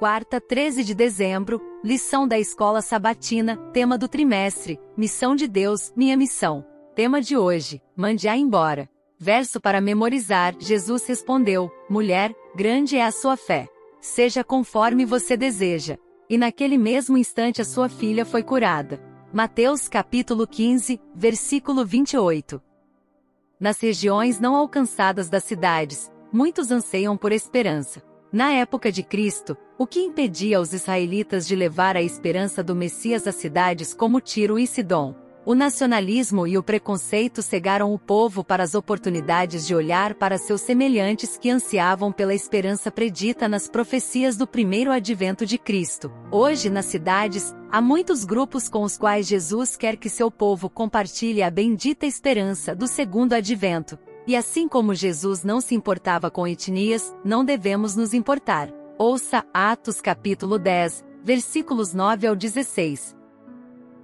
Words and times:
Quarta, 0.00 0.40
13 0.40 0.82
de 0.82 0.94
dezembro, 0.94 1.60
lição 1.84 2.26
da 2.26 2.38
escola 2.38 2.80
sabatina, 2.80 3.58
tema 3.70 3.98
do 3.98 4.08
trimestre, 4.08 4.80
missão 4.96 5.36
de 5.36 5.46
Deus, 5.46 5.92
minha 5.94 6.16
missão. 6.16 6.64
Tema 6.94 7.20
de 7.20 7.36
hoje, 7.36 7.82
mande-a 7.94 8.34
embora. 8.34 8.88
Verso 9.18 9.60
para 9.60 9.78
memorizar, 9.78 10.54
Jesus 10.58 11.06
respondeu, 11.06 11.70
mulher, 11.86 12.34
grande 12.56 12.96
é 12.96 13.04
a 13.04 13.12
sua 13.12 13.36
fé. 13.36 13.68
Seja 14.00 14.42
conforme 14.42 15.04
você 15.04 15.36
deseja. 15.36 15.98
E 16.30 16.38
naquele 16.38 16.78
mesmo 16.78 17.18
instante 17.18 17.60
a 17.60 17.64
sua 17.66 17.90
filha 17.90 18.24
foi 18.24 18.42
curada. 18.42 18.98
Mateus 19.30 19.86
capítulo 19.86 20.46
15, 20.46 20.98
versículo 21.14 21.84
28. 21.84 22.58
Nas 23.60 23.78
regiões 23.78 24.40
não 24.40 24.56
alcançadas 24.56 25.28
das 25.28 25.44
cidades, 25.44 26.10
muitos 26.32 26.70
anseiam 26.70 27.18
por 27.18 27.32
esperança. 27.32 28.02
Na 28.32 28.52
época 28.52 28.92
de 28.92 29.02
Cristo, 29.02 29.56
o 29.76 29.84
que 29.84 29.98
impedia 29.98 30.60
os 30.60 30.72
israelitas 30.72 31.48
de 31.48 31.56
levar 31.56 31.96
a 31.96 32.02
esperança 32.02 32.62
do 32.62 32.76
Messias 32.76 33.26
a 33.26 33.32
cidades 33.32 33.92
como 33.92 34.20
Tiro 34.20 34.56
e 34.56 34.68
Sidom? 34.68 35.16
O 35.44 35.52
nacionalismo 35.52 36.46
e 36.46 36.56
o 36.56 36.62
preconceito 36.62 37.42
cegaram 37.42 37.92
o 37.92 37.98
povo 37.98 38.44
para 38.44 38.62
as 38.62 38.76
oportunidades 38.76 39.66
de 39.66 39.74
olhar 39.74 40.14
para 40.14 40.38
seus 40.38 40.60
semelhantes 40.60 41.36
que 41.36 41.50
ansiavam 41.50 42.12
pela 42.12 42.32
esperança 42.32 42.88
predita 42.88 43.48
nas 43.48 43.66
profecias 43.66 44.36
do 44.36 44.46
primeiro 44.46 44.92
advento 44.92 45.44
de 45.44 45.58
Cristo. 45.58 46.12
Hoje, 46.30 46.70
nas 46.70 46.84
cidades, 46.84 47.52
há 47.68 47.80
muitos 47.80 48.24
grupos 48.24 48.68
com 48.68 48.84
os 48.84 48.96
quais 48.96 49.26
Jesus 49.26 49.76
quer 49.76 49.96
que 49.96 50.08
seu 50.08 50.30
povo 50.30 50.70
compartilhe 50.70 51.42
a 51.42 51.50
bendita 51.50 52.06
esperança 52.06 52.76
do 52.76 52.86
segundo 52.86 53.32
advento. 53.32 53.98
E 54.30 54.36
assim 54.36 54.68
como 54.68 54.94
Jesus 54.94 55.42
não 55.42 55.60
se 55.60 55.74
importava 55.74 56.30
com 56.30 56.46
etnias, 56.46 57.12
não 57.24 57.44
devemos 57.44 57.96
nos 57.96 58.14
importar. 58.14 58.70
Ouça 58.96 59.44
Atos 59.52 60.00
capítulo 60.00 60.56
10, 60.56 61.04
versículos 61.24 61.92
9 61.92 62.28
ao 62.28 62.36
16. 62.36 63.16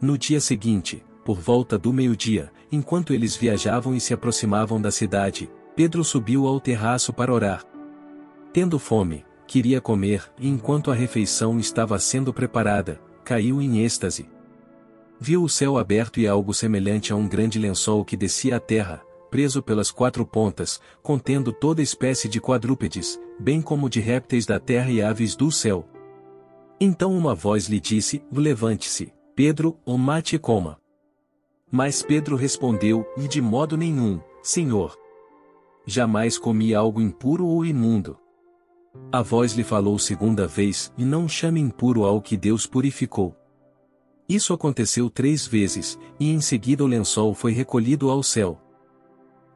No 0.00 0.18
dia 0.18 0.40
seguinte, 0.40 1.04
por 1.24 1.38
volta 1.38 1.78
do 1.78 1.92
meio-dia, 1.92 2.50
enquanto 2.72 3.14
eles 3.14 3.36
viajavam 3.36 3.94
e 3.94 4.00
se 4.00 4.12
aproximavam 4.12 4.82
da 4.82 4.90
cidade, 4.90 5.48
Pedro 5.76 6.02
subiu 6.02 6.48
ao 6.48 6.58
terraço 6.58 7.12
para 7.12 7.32
orar. 7.32 7.62
Tendo 8.52 8.76
fome, 8.76 9.24
queria 9.46 9.80
comer, 9.80 10.28
e 10.36 10.48
enquanto 10.48 10.90
a 10.90 10.96
refeição 10.96 11.60
estava 11.60 11.96
sendo 12.00 12.34
preparada, 12.34 13.00
caiu 13.22 13.62
em 13.62 13.84
êxtase. 13.84 14.28
Viu 15.20 15.44
o 15.44 15.48
céu 15.48 15.78
aberto 15.78 16.18
e 16.18 16.26
algo 16.26 16.52
semelhante 16.52 17.12
a 17.12 17.16
um 17.16 17.28
grande 17.28 17.56
lençol 17.56 18.04
que 18.04 18.16
descia 18.16 18.56
à 18.56 18.60
terra, 18.60 19.06
preso 19.30 19.62
pelas 19.62 19.90
quatro 19.90 20.26
pontas, 20.26 20.80
contendo 21.02 21.52
toda 21.52 21.82
espécie 21.82 22.28
de 22.28 22.40
quadrúpedes, 22.40 23.20
bem 23.38 23.62
como 23.62 23.88
de 23.88 24.00
répteis 24.00 24.46
da 24.46 24.58
terra 24.58 24.90
e 24.90 25.02
aves 25.02 25.36
do 25.36 25.50
céu. 25.50 25.86
Então 26.80 27.16
uma 27.16 27.34
voz 27.34 27.66
lhe 27.66 27.80
disse: 27.80 28.22
Levante-se, 28.32 29.12
Pedro, 29.34 29.78
ou 29.84 29.98
mate 29.98 30.36
e 30.36 30.38
coma. 30.38 30.78
Mas 31.70 32.02
Pedro 32.02 32.36
respondeu: 32.36 33.06
E 33.16 33.28
de 33.28 33.40
modo 33.40 33.76
nenhum, 33.76 34.20
Senhor. 34.42 34.96
Jamais 35.86 36.38
comi 36.38 36.74
algo 36.74 37.00
impuro 37.00 37.46
ou 37.46 37.64
imundo. 37.64 38.18
A 39.12 39.22
voz 39.22 39.52
lhe 39.52 39.64
falou 39.64 39.98
segunda 39.98 40.46
vez: 40.46 40.92
E 40.96 41.04
não 41.04 41.28
chame 41.28 41.60
impuro 41.60 42.04
ao 42.04 42.20
que 42.20 42.36
Deus 42.36 42.66
purificou. 42.66 43.36
Isso 44.28 44.52
aconteceu 44.52 45.08
três 45.08 45.46
vezes, 45.46 45.98
e 46.20 46.30
em 46.30 46.40
seguida 46.40 46.84
o 46.84 46.86
lençol 46.86 47.32
foi 47.32 47.52
recolhido 47.52 48.10
ao 48.10 48.22
céu. 48.22 48.60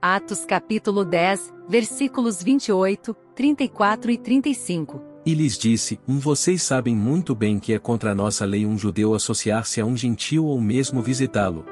Atos 0.04 0.44
capítulo 0.44 1.04
10, 1.04 1.54
versículos 1.68 2.42
28, 2.42 3.14
34 3.36 4.10
e 4.10 4.18
35. 4.18 5.00
E 5.24 5.32
lhes 5.32 5.56
disse: 5.56 6.00
um 6.08 6.18
Vocês 6.18 6.60
sabem 6.64 6.96
muito 6.96 7.36
bem 7.36 7.60
que 7.60 7.72
é 7.72 7.78
contra 7.78 8.10
a 8.10 8.14
nossa 8.14 8.44
lei 8.44 8.66
um 8.66 8.76
judeu 8.76 9.14
associar-se 9.14 9.80
a 9.80 9.86
um 9.86 9.96
gentil 9.96 10.46
ou 10.46 10.60
mesmo 10.60 11.00
visitá-lo. 11.00 11.64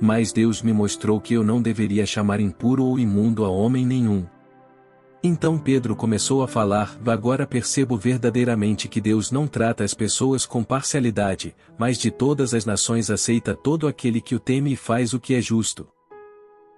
Mas 0.00 0.32
Deus 0.32 0.62
me 0.62 0.72
mostrou 0.72 1.20
que 1.20 1.34
eu 1.34 1.44
não 1.44 1.60
deveria 1.60 2.06
chamar 2.06 2.40
impuro 2.40 2.82
ou 2.82 2.98
imundo 2.98 3.44
a 3.44 3.50
homem 3.50 3.84
nenhum. 3.84 4.24
Então 5.22 5.58
Pedro 5.58 5.94
começou 5.94 6.42
a 6.42 6.48
falar: 6.48 6.98
Agora 7.04 7.46
percebo 7.46 7.94
verdadeiramente 7.98 8.88
que 8.88 9.02
Deus 9.02 9.30
não 9.30 9.46
trata 9.46 9.84
as 9.84 9.92
pessoas 9.92 10.46
com 10.46 10.64
parcialidade, 10.64 11.54
mas 11.76 11.98
de 11.98 12.10
todas 12.10 12.54
as 12.54 12.64
nações 12.64 13.10
aceita 13.10 13.54
todo 13.54 13.86
aquele 13.86 14.22
que 14.22 14.34
o 14.34 14.40
teme 14.40 14.72
e 14.72 14.76
faz 14.76 15.12
o 15.12 15.20
que 15.20 15.34
é 15.34 15.42
justo. 15.42 15.86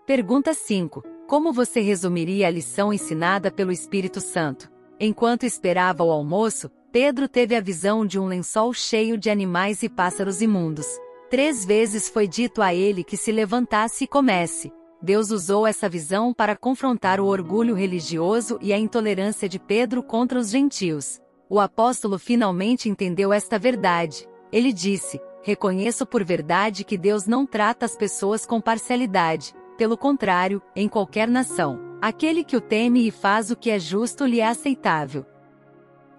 Pergunta 0.07 0.55
5. 0.55 1.03
Como 1.27 1.53
você 1.53 1.81
resumiria 1.81 2.47
a 2.47 2.51
lição 2.51 2.93
ensinada 2.93 3.51
pelo 3.51 3.73
Espírito 3.73 4.21
Santo? 4.21 4.71
Enquanto 5.01 5.43
esperava 5.43 6.05
o 6.05 6.13
almoço, 6.13 6.71
Pedro 6.93 7.29
teve 7.29 7.57
a 7.57 7.61
visão 7.61 8.07
de 8.07 8.17
um 8.17 8.27
lençol 8.27 8.73
cheio 8.73 9.19
de 9.19 9.29
animais 9.29 9.83
e 9.83 9.89
pássaros 9.89 10.41
imundos. 10.41 10.87
Três 11.29 11.65
vezes 11.65 12.09
foi 12.09 12.29
dito 12.29 12.63
a 12.63 12.73
ele 12.73 13.03
que 13.03 13.17
se 13.17 13.33
levantasse 13.33 14.05
e 14.05 14.07
comesse. 14.07 14.73
Deus 15.03 15.33
usou 15.33 15.67
essa 15.67 15.89
visão 15.89 16.33
para 16.33 16.55
confrontar 16.55 17.19
o 17.19 17.27
orgulho 17.27 17.75
religioso 17.75 18.61
e 18.63 18.73
a 18.73 18.79
intolerância 18.79 19.49
de 19.49 19.59
Pedro 19.59 20.05
contra 20.05 20.39
os 20.39 20.51
gentios. 20.51 21.21
O 21.51 21.59
apóstolo 21.59 22.17
finalmente 22.17 22.89
entendeu 22.89 23.33
esta 23.33 23.59
verdade. 23.59 24.25
Ele 24.53 24.73
disse: 24.73 25.21
Reconheço 25.43 26.07
por 26.07 26.23
verdade 26.23 26.85
que 26.85 26.97
Deus 26.97 27.27
não 27.27 27.45
trata 27.45 27.85
as 27.85 27.97
pessoas 27.97 28.47
com 28.47 28.61
parcialidade. 28.61 29.53
Pelo 29.77 29.97
contrário, 29.97 30.63
em 30.75 30.89
qualquer 30.89 31.29
nação, 31.29 31.79
aquele 32.01 32.43
que 32.43 32.57
o 32.57 32.61
teme 32.61 33.07
e 33.07 33.11
faz 33.11 33.51
o 33.51 33.57
que 33.57 33.71
é 33.71 33.79
justo 33.79 34.25
lhe 34.25 34.41
é 34.41 34.47
aceitável. 34.47 35.27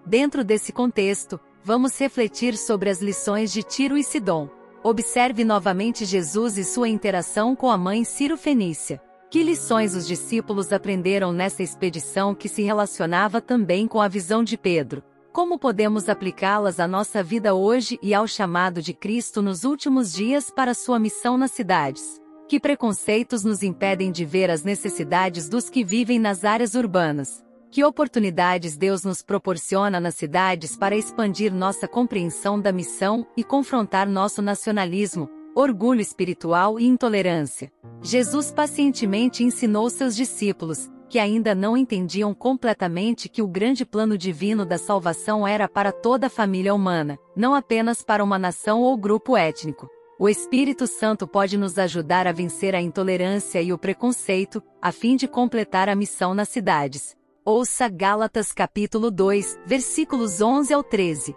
Dentro 0.06 0.44
desse 0.44 0.72
contexto, 0.72 1.40
vamos 1.64 2.00
refletir 2.00 2.56
sobre 2.56 2.90
as 2.90 3.02
lições 3.02 3.52
de 3.52 3.64
Tiro 3.64 3.98
e 3.98 4.04
Sidom. 4.04 4.48
Observe 4.84 5.44
novamente 5.44 6.06
Jesus 6.06 6.58
e 6.58 6.64
sua 6.64 6.88
interação 6.88 7.56
com 7.56 7.70
a 7.70 7.78
mãe 7.78 8.04
Ciro 8.04 8.38
Fenícia. 8.38 9.02
Que 9.30 9.44
lições 9.44 9.96
os 9.96 10.08
discípulos 10.08 10.72
aprenderam 10.72 11.34
nessa 11.34 11.62
expedição 11.62 12.34
que 12.34 12.48
se 12.48 12.62
relacionava 12.62 13.42
também 13.42 13.88
com 13.88 14.00
a 14.00 14.08
visão 14.08 14.44
de 14.44 14.56
Pedro? 14.56 15.04
Como 15.34 15.60
podemos 15.60 16.08
aplicá-las 16.08 16.80
à 16.80 16.88
nossa 16.88 17.22
vida 17.22 17.54
hoje 17.54 18.00
e 18.02 18.14
ao 18.14 18.28
chamado 18.28 18.82
de 18.82 18.94
Cristo 18.94 19.42
nos 19.42 19.66
últimos 19.66 20.14
dias 20.14 20.50
para 20.50 20.74
sua 20.74 20.98
missão 20.98 21.38
nas 21.38 21.52
cidades? 21.52 22.22
Que 22.48 22.62
preconceitos 22.62 23.44
nos 23.44 23.62
impedem 23.62 24.10
de 24.10 24.24
ver 24.24 24.50
as 24.50 24.64
necessidades 24.64 25.50
dos 25.50 25.70
que 25.70 25.84
vivem 25.84 26.18
nas 26.18 26.46
áreas 26.46 26.76
urbanas? 26.76 27.44
Que 27.70 27.84
oportunidades 27.84 28.78
Deus 28.78 29.04
nos 29.04 29.22
proporciona 29.22 30.00
nas 30.00 30.16
cidades 30.16 30.78
para 30.78 30.96
expandir 30.96 31.54
nossa 31.54 31.90
compreensão 31.90 32.58
da 32.58 32.72
missão 32.72 33.28
e 33.36 33.44
confrontar 33.44 34.08
nosso 34.08 34.42
nacionalismo, 34.42 35.30
orgulho 35.54 36.00
espiritual 36.00 36.80
e 36.80 36.86
intolerância? 36.86 37.70
Jesus 38.02 38.50
pacientemente 38.50 39.44
ensinou 39.44 39.90
seus 39.90 40.16
discípulos, 40.16 40.90
que 41.10 41.20
ainda 41.20 41.54
não 41.54 41.76
entendiam 41.76 42.34
completamente 42.34 43.28
que 43.28 43.42
o 43.42 43.48
grande 43.48 43.86
plano 43.86 44.18
divino 44.18 44.66
da 44.66 44.78
salvação 44.78 45.46
era 45.46 45.68
para 45.68 45.92
toda 45.92 46.28
a 46.28 46.30
família 46.30 46.74
humana, 46.74 47.20
não 47.36 47.54
apenas 47.54 48.02
para 48.02 48.24
uma 48.24 48.40
nação 48.40 48.84
ou 48.84 48.96
grupo 48.96 49.36
étnico. 49.36 49.90
O 50.20 50.28
Espírito 50.28 50.88
Santo 50.88 51.28
pode 51.28 51.60
nos 51.60 51.78
ajudar 51.78 52.26
a 52.26 52.32
vencer 52.32 52.74
a 52.74 52.82
intolerância 52.82 53.62
e 53.62 53.72
o 53.72 53.78
preconceito, 53.78 54.64
a 54.82 54.92
fim 54.92 55.16
de 55.16 55.28
completar 55.28 55.88
a 55.88 55.96
missão 55.96 56.34
nas 56.34 56.50
cidades. 56.50 57.16
Ouça 57.46 57.88
Gálatas 57.88 58.52
capítulo 58.52 59.12
2, 59.12 59.60
versículos 59.64 60.42
11 60.42 60.74
ao 60.74 60.84
13. 60.84 61.36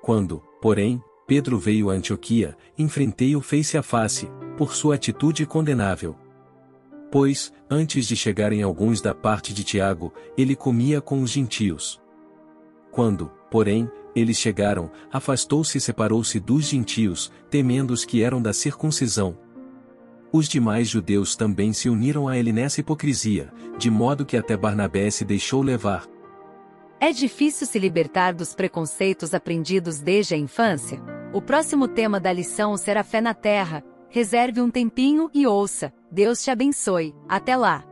Quando, 0.00 0.40
porém, 0.60 1.02
Pedro 1.26 1.58
veio 1.58 1.90
a 1.90 1.94
Antioquia, 1.94 2.56
enfrentei-o 2.78 3.40
face 3.40 3.76
a 3.76 3.82
face, 3.82 4.30
por 4.56 4.76
sua 4.76 4.94
atitude 4.94 5.44
condenável. 5.44 6.14
Pois, 7.10 7.52
antes 7.68 8.06
de 8.06 8.14
chegarem 8.14 8.62
alguns 8.62 9.00
da 9.00 9.12
parte 9.12 9.52
de 9.52 9.64
Tiago, 9.64 10.12
ele 10.38 10.54
comia 10.54 11.00
com 11.00 11.20
os 11.20 11.30
gentios. 11.30 12.00
Quando, 12.92 13.28
porém, 13.50 13.90
eles 14.14 14.36
chegaram, 14.36 14.90
afastou-se 15.12 15.78
e 15.78 15.80
separou-se 15.80 16.38
dos 16.38 16.64
gentios, 16.64 17.32
temendo 17.50 17.92
os 17.92 18.04
que 18.04 18.22
eram 18.22 18.40
da 18.40 18.52
circuncisão. 18.52 19.38
Os 20.32 20.48
demais 20.48 20.88
judeus 20.88 21.36
também 21.36 21.72
se 21.72 21.88
uniram 21.88 22.26
a 22.26 22.38
ele 22.38 22.52
nessa 22.52 22.80
hipocrisia, 22.80 23.52
de 23.76 23.90
modo 23.90 24.24
que 24.24 24.36
até 24.36 24.56
Barnabé 24.56 25.10
se 25.10 25.24
deixou 25.24 25.62
levar. 25.62 26.06
É 26.98 27.12
difícil 27.12 27.66
se 27.66 27.78
libertar 27.78 28.32
dos 28.32 28.54
preconceitos 28.54 29.34
aprendidos 29.34 29.98
desde 29.98 30.34
a 30.34 30.38
infância? 30.38 31.02
O 31.32 31.42
próximo 31.42 31.88
tema 31.88 32.20
da 32.20 32.32
lição 32.32 32.76
será 32.76 33.02
fé 33.02 33.20
na 33.20 33.34
terra. 33.34 33.84
Reserve 34.08 34.60
um 34.60 34.70
tempinho 34.70 35.30
e 35.34 35.46
ouça. 35.46 35.92
Deus 36.10 36.42
te 36.42 36.50
abençoe. 36.50 37.14
Até 37.28 37.56
lá! 37.56 37.91